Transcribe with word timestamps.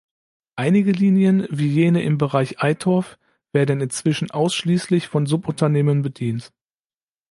Einige 0.55 0.93
Linien, 0.93 1.45
wie 1.51 1.67
jene 1.67 2.01
im 2.01 2.17
Bereich 2.17 2.59
Eitorf 2.59 3.19
werden 3.53 3.81
inzwischen 3.81 4.31
ausschließlich 4.31 5.07
von 5.07 5.27
Subunternehmen 5.27 6.01
bedient. 6.01 6.51